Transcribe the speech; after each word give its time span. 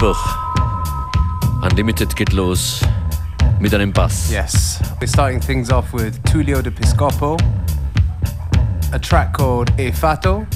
Mittwoch. 0.00 0.38
Unlimited 1.60 2.16
geht 2.16 2.32
los 2.32 2.80
mit 3.58 3.74
einem 3.74 3.92
Bass. 3.92 4.30
Yes. 4.30 4.80
We're 4.98 5.06
starting 5.06 5.40
things 5.40 5.70
off 5.70 5.92
with 5.92 6.18
Tullio 6.24 6.62
de 6.62 6.70
Piscopo, 6.70 7.36
a 8.94 8.98
track 8.98 9.34
called 9.34 9.70
E 9.78 9.92
Fato 9.92 10.46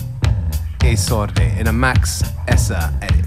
e 0.83 0.97
Sorde 0.97 1.43
in 1.59 1.67
a 1.67 1.73
Max 1.73 2.23
Essa 2.47 2.91
edit. 3.03 3.24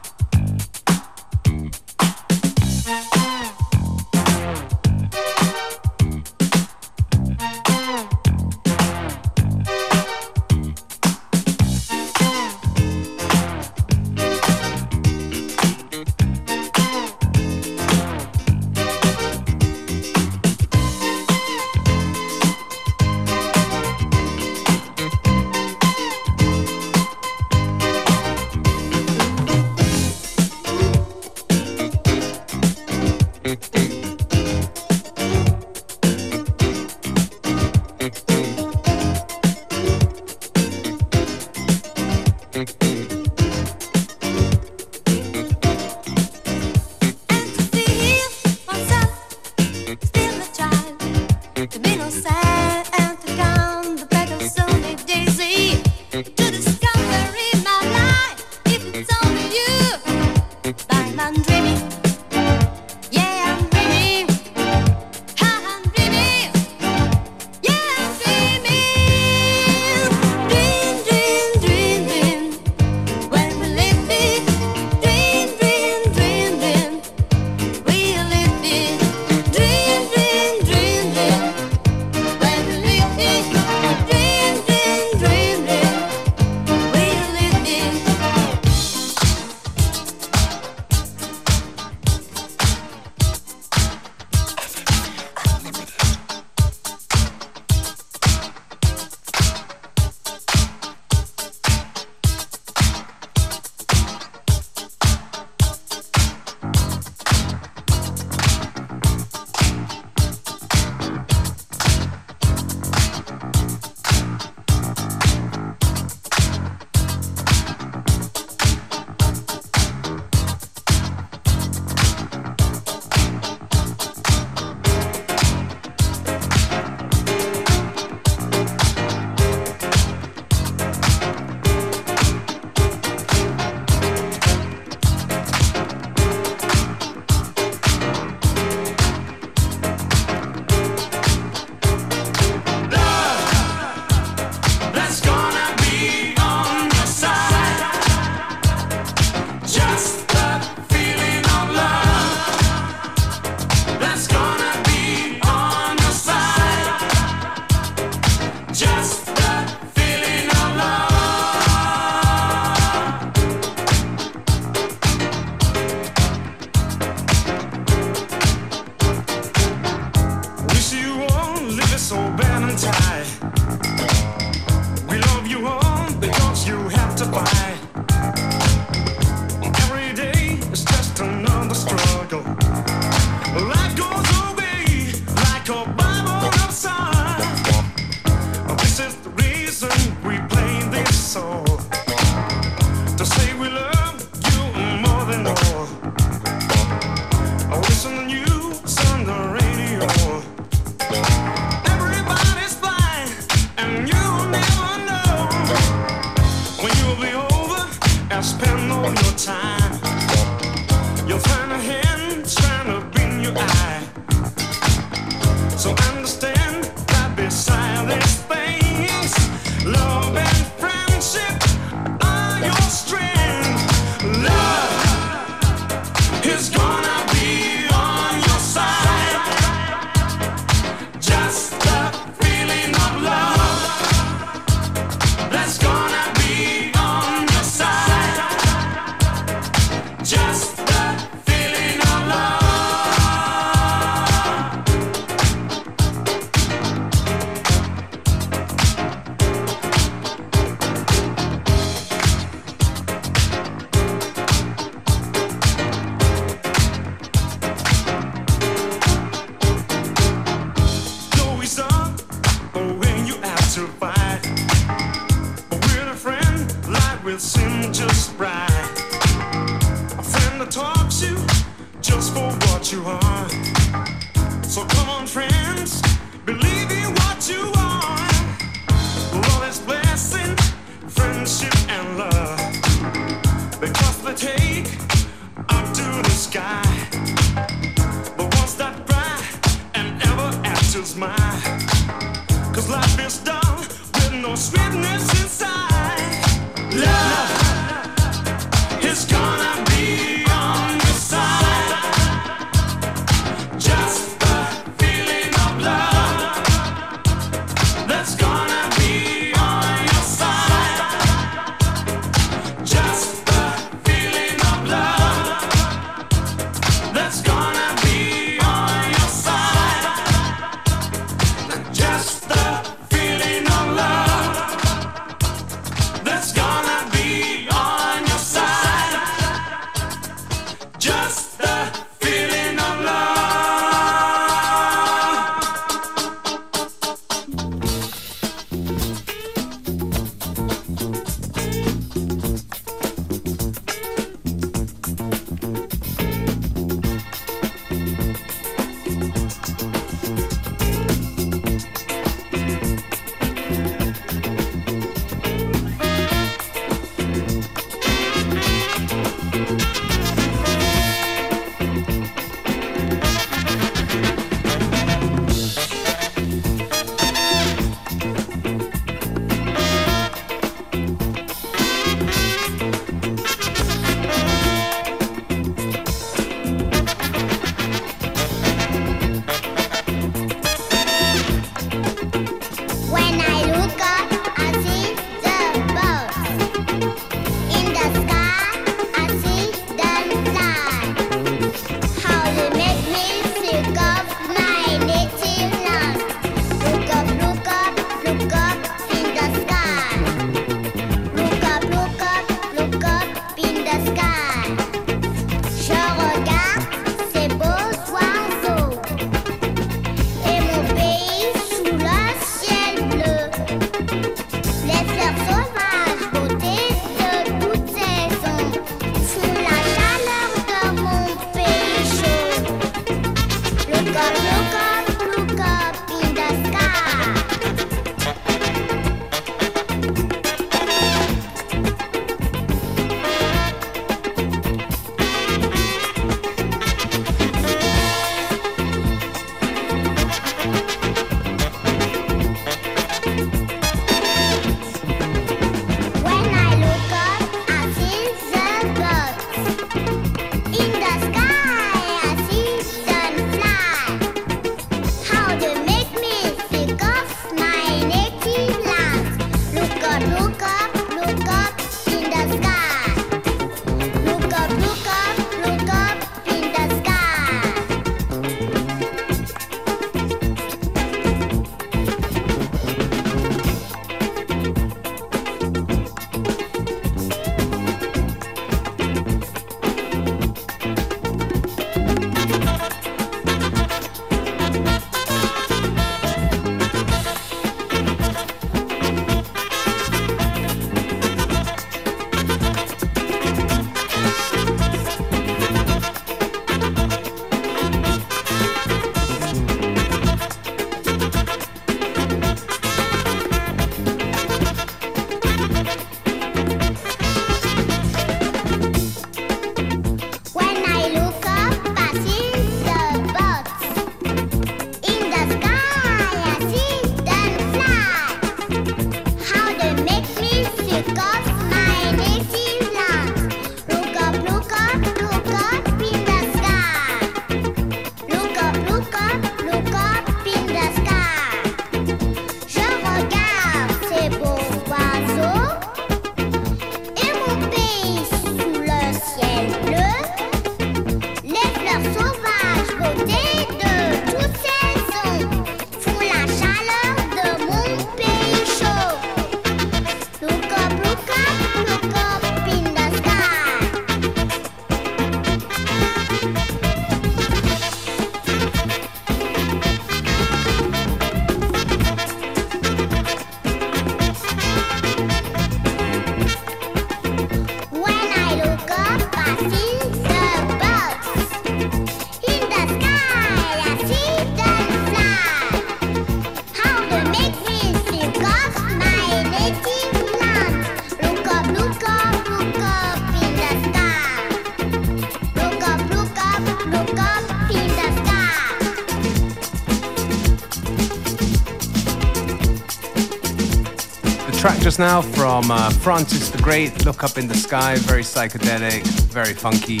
Now 594.98 595.22
from 595.22 595.70
uh, 595.70 595.90
Francis 595.90 596.50
the 596.50 596.62
Great, 596.62 597.04
Look 597.04 597.24
Up 597.24 597.38
in 597.38 597.48
the 597.48 597.54
Sky, 597.54 597.96
very 597.96 598.22
psychedelic, 598.22 599.02
very 599.32 599.54
funky. 599.54 600.00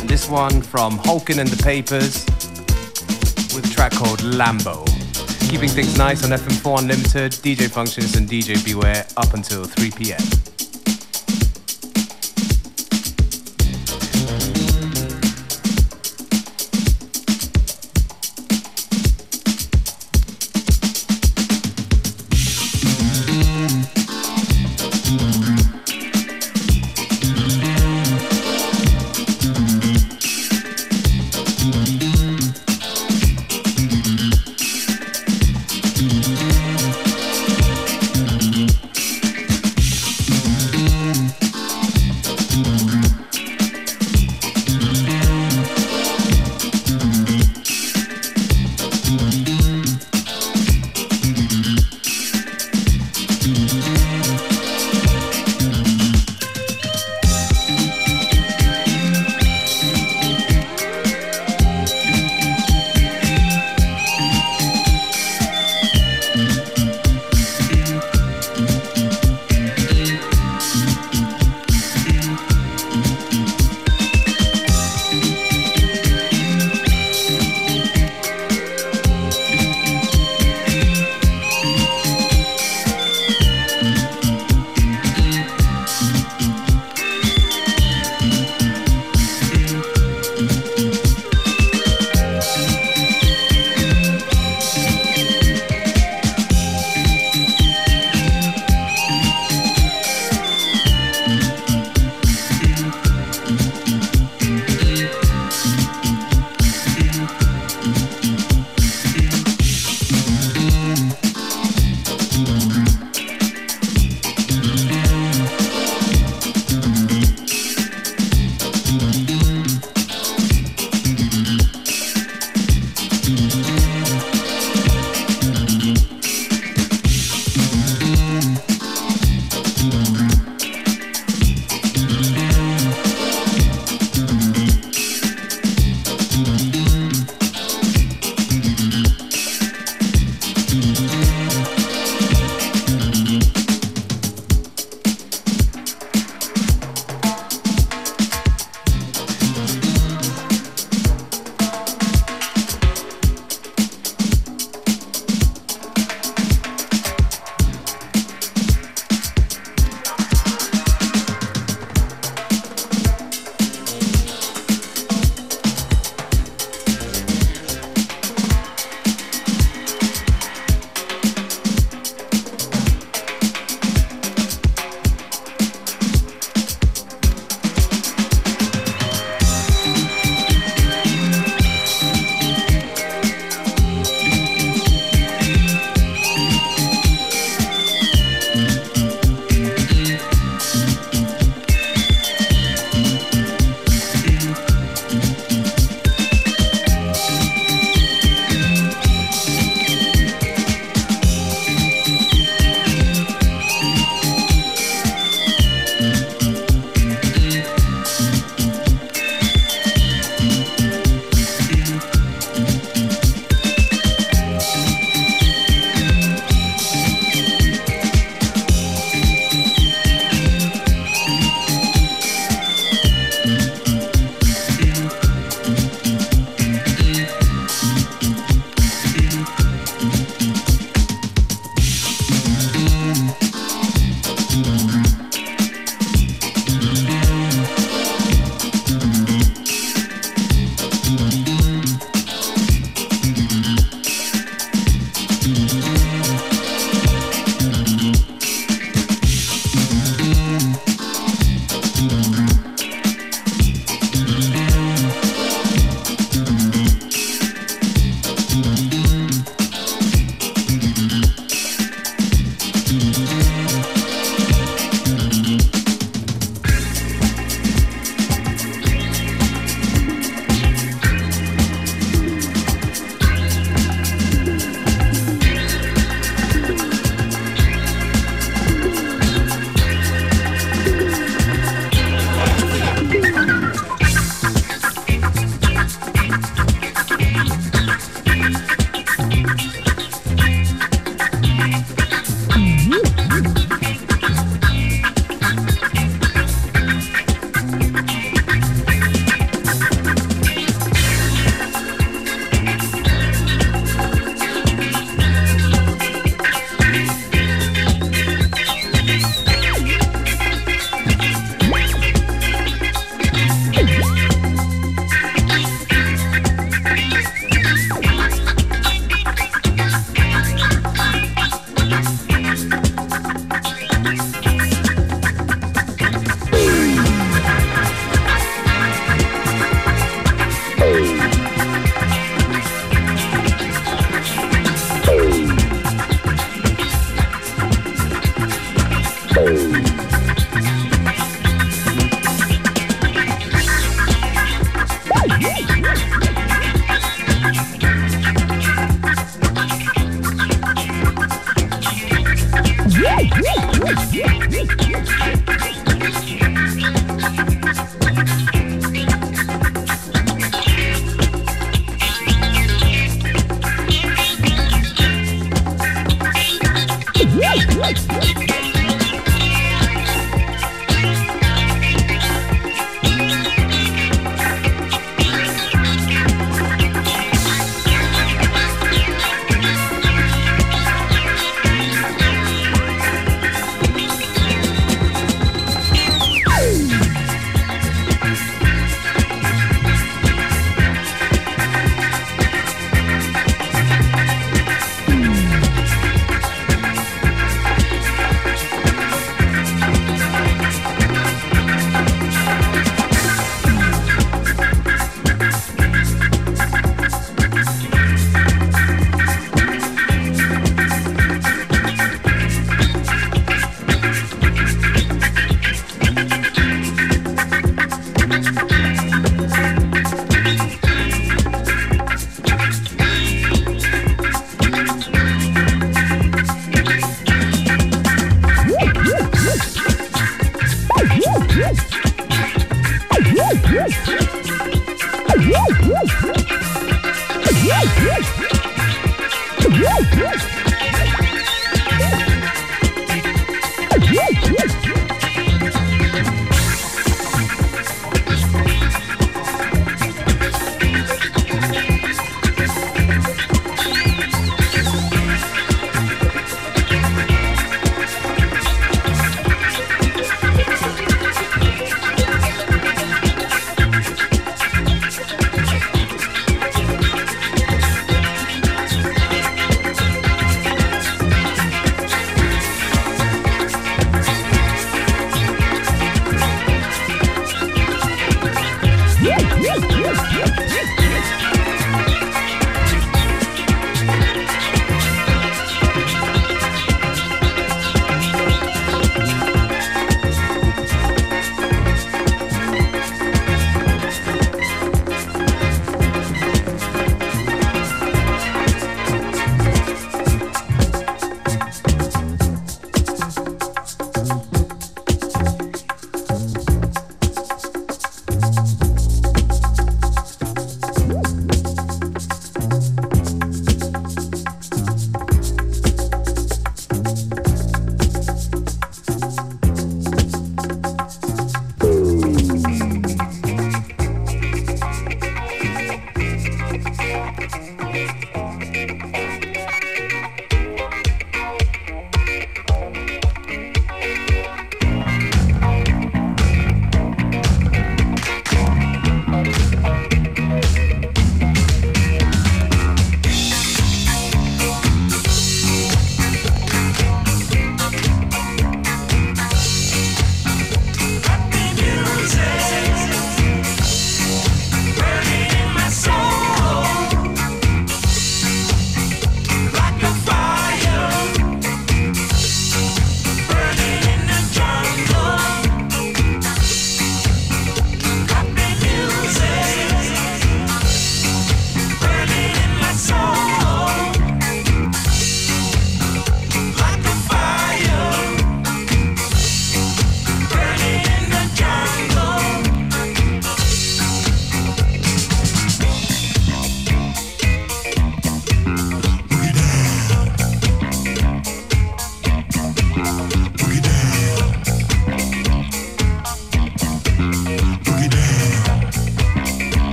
And 0.00 0.08
this 0.08 0.28
one 0.28 0.62
from 0.62 0.98
Holkin 0.98 1.38
and 1.38 1.48
the 1.48 1.62
Papers 1.62 2.24
with 3.54 3.70
a 3.70 3.74
track 3.74 3.92
called 3.92 4.20
Lambo. 4.20 4.86
Keeping 5.50 5.68
things 5.68 5.98
nice 5.98 6.24
on 6.24 6.30
FM4 6.30 6.78
Unlimited, 6.78 7.32
DJ 7.32 7.70
Functions 7.70 8.16
and 8.16 8.28
DJ 8.28 8.64
Beware 8.64 9.06
up 9.16 9.34
until 9.34 9.64
3 9.64 9.90
p.m. 9.90 10.20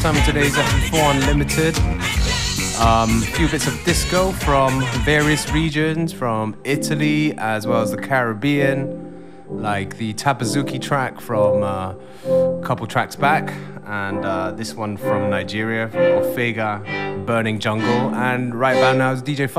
time 0.00 0.16
of 0.16 0.24
today's 0.24 0.54
FM4 0.54 1.14
Unlimited. 1.14 1.76
Um, 2.80 3.10
a 3.22 3.26
few 3.36 3.46
bits 3.50 3.66
of 3.66 3.78
disco 3.84 4.32
from 4.32 4.82
various 5.04 5.50
regions, 5.52 6.10
from 6.10 6.56
Italy 6.64 7.34
as 7.36 7.66
well 7.66 7.82
as 7.82 7.90
the 7.90 7.98
Caribbean, 7.98 9.44
like 9.46 9.98
the 9.98 10.14
Tabazuki 10.14 10.80
track 10.80 11.20
from 11.20 11.62
uh, 11.62 11.94
couple 12.62 12.86
tracks 12.86 13.14
back, 13.14 13.52
and 13.84 14.24
uh, 14.24 14.52
this 14.52 14.72
one 14.72 14.96
from 14.96 15.28
Nigeria, 15.28 15.88
Ofege, 15.88 17.26
Burning 17.26 17.58
Jungle, 17.58 18.14
and 18.14 18.54
right 18.54 18.78
about 18.78 18.96
now 18.96 19.12
is 19.12 19.22
DJ 19.22 19.50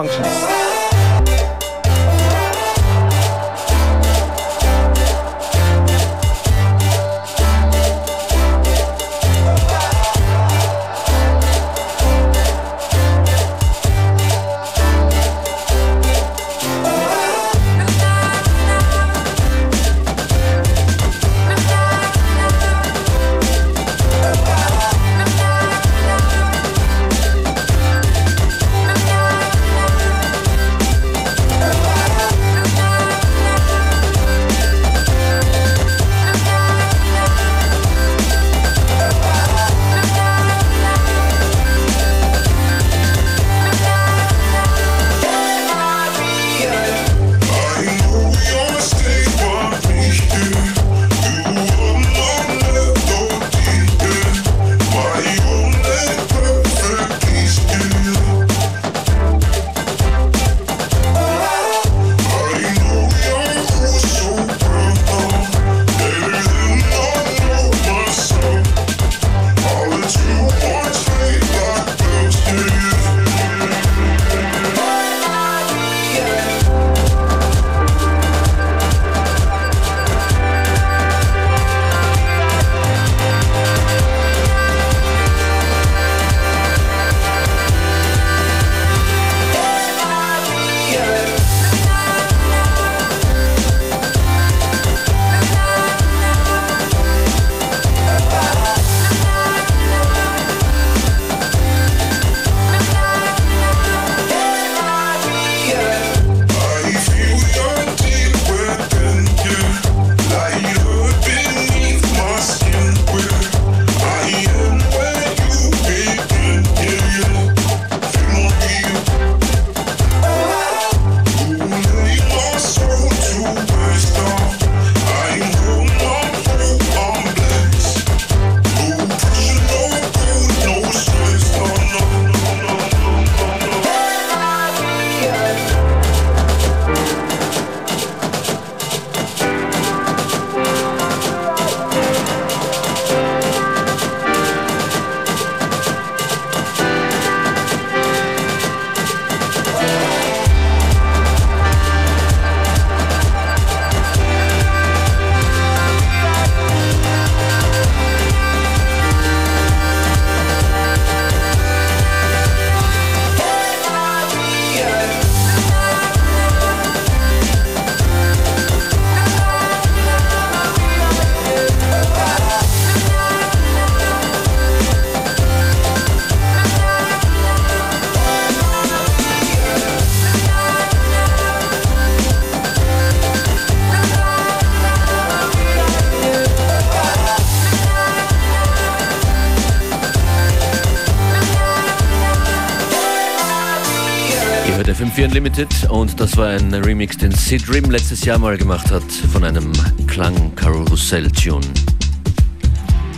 Functionist. 195.16 195.36
Unlimited 195.36 195.90
und 195.90 196.20
das 196.20 196.38
war 196.38 196.50
ein 196.50 196.74
Remix, 196.74 197.18
den 197.18 197.32
Sid 197.32 197.70
Rim 197.70 197.90
letztes 197.90 198.26
Jahr 198.26 198.38
mal 198.38 198.58
gemacht 198.58 198.92
hat 198.92 199.04
von 199.32 199.44
einem 199.44 199.72
Klang-Karussell-Tune. 200.08 201.66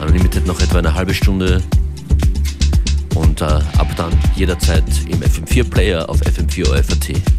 Unlimited 0.01 0.45
noch 0.45 0.59
etwa 0.59 0.79
eine 0.79 0.93
halbe 0.93 1.13
Stunde 1.13 1.61
und 3.15 3.41
äh, 3.41 3.45
ab 3.45 3.87
dann 3.95 4.11
jederzeit 4.35 4.83
im 5.09 5.19
FM4-Player 5.21 6.07
auf 6.09 6.21
FM4 6.21 6.69
OFAT. 6.69 7.36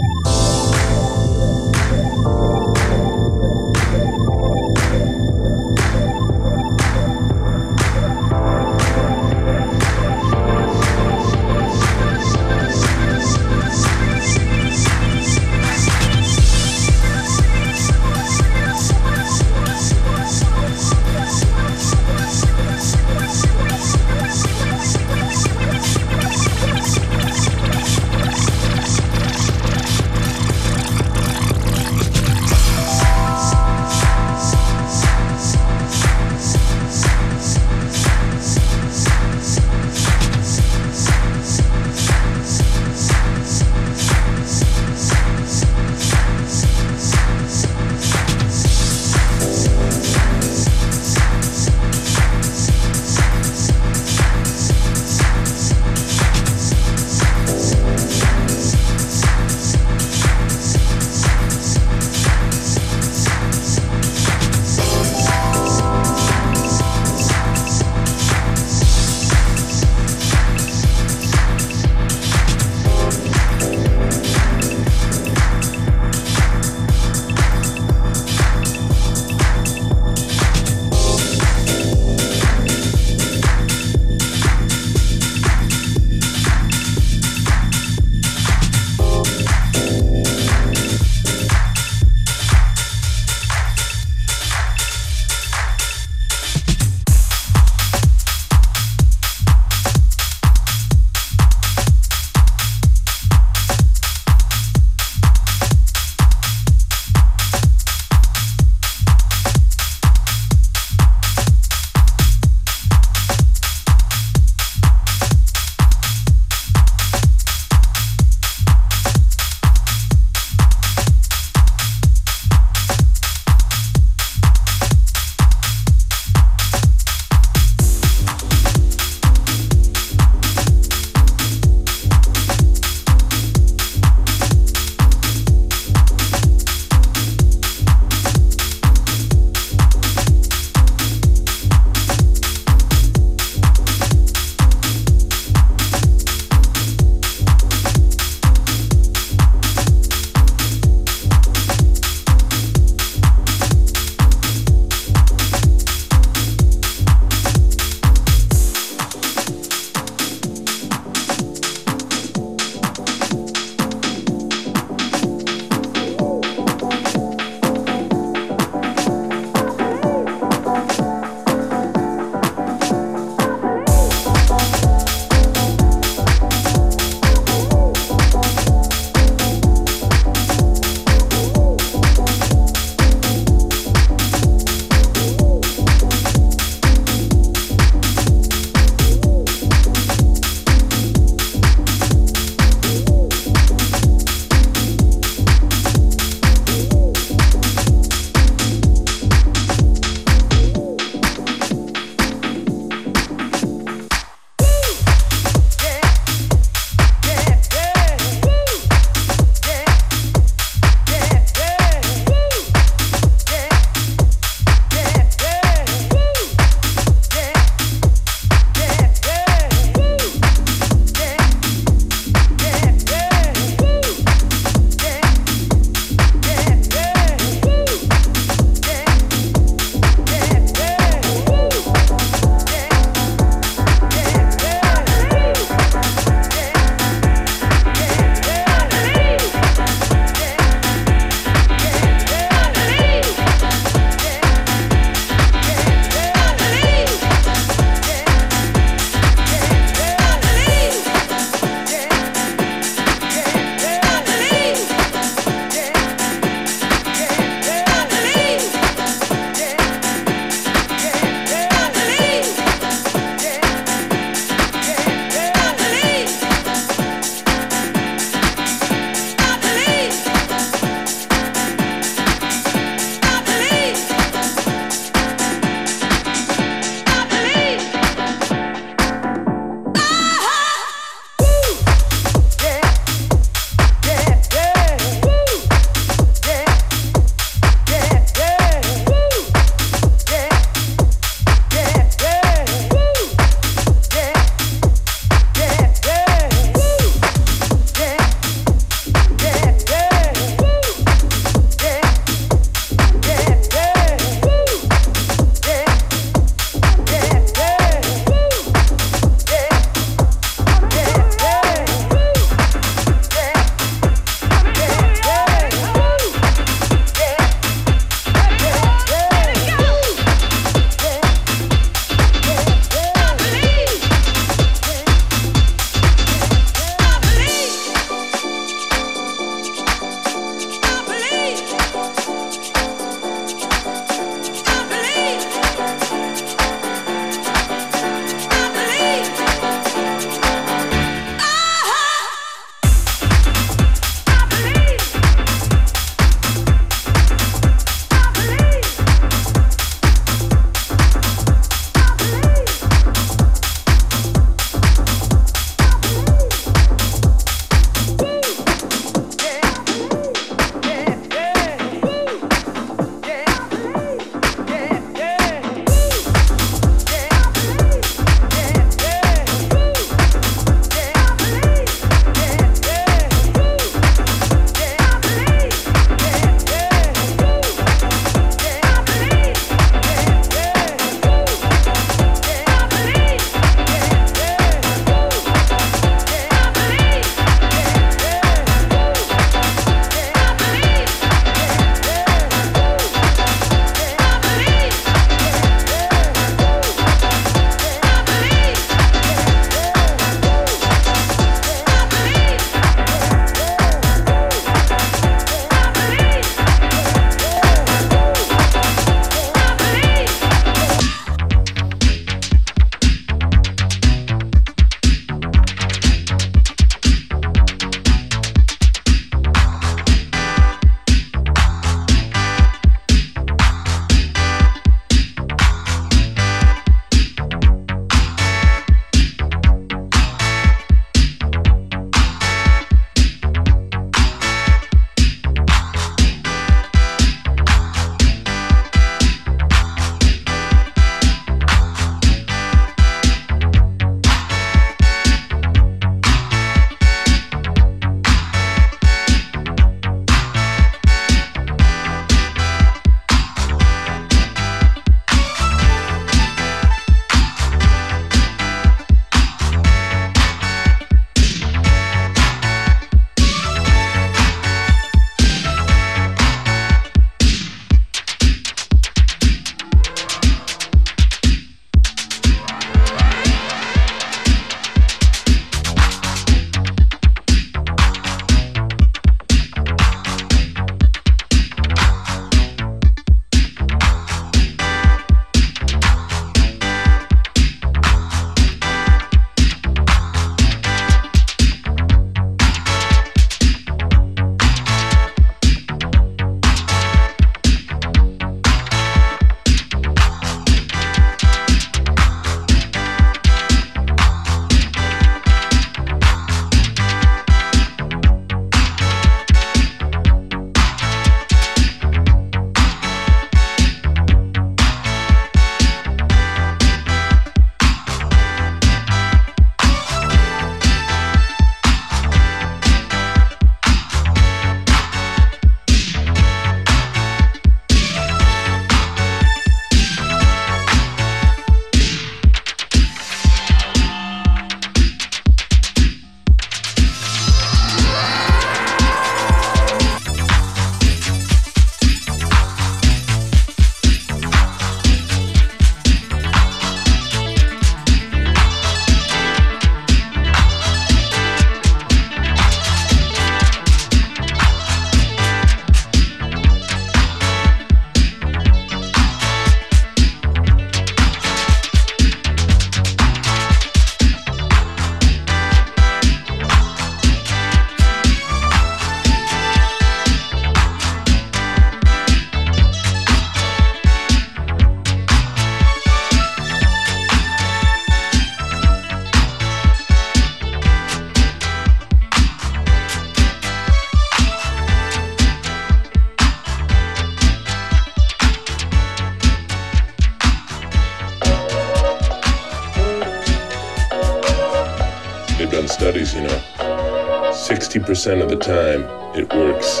60% 598.24 598.42
of 598.42 598.48
the 598.48 598.56
time 598.56 599.04
it 599.34 599.52
works 599.52 600.00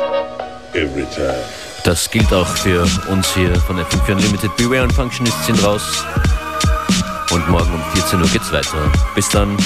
every 0.74 1.04
time. 1.14 1.44
Das 1.84 2.10
gilt 2.10 2.32
auch 2.32 2.46
für 2.46 2.86
uns 3.10 3.34
hier 3.34 3.54
von 3.56 3.78
FM4 3.78 4.12
Unlimited. 4.12 4.56
Beware 4.56 4.84
und 4.84 4.92
Functionists 4.92 5.46
sind 5.46 5.62
raus. 5.62 6.02
Und 7.30 7.46
morgen 7.50 7.74
um 7.74 7.82
14 7.94 8.22
Uhr 8.22 8.28
geht's 8.28 8.50
weiter. 8.50 8.90
Bis 9.14 9.28
dann. 9.28 9.56